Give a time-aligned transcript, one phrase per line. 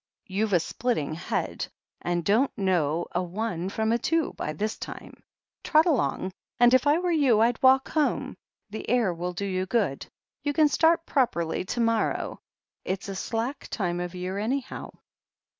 [0.25, 1.67] "You've a splitting head,
[2.01, 5.21] and don't know a one from a two by this time.
[5.63, 8.35] Trot along, and if I were you, I'd walk home.
[8.71, 10.07] The air will do you good.
[10.41, 12.39] You can start properly to morrow.
[12.83, 14.89] It's a slack time of year, anyhow."